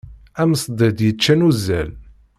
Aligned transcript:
Am 0.41 0.51
ṣdid 0.63 0.97
yeččan 1.07 1.45
uzzal. 1.47 1.89